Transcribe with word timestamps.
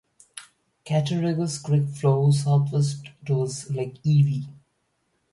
Cattaraugus 0.83 1.59
Creek 1.63 1.87
flows 1.87 2.43
southwest 2.45 3.09
towards 3.23 3.69
Lake 3.69 4.03
Erie. 4.03 4.47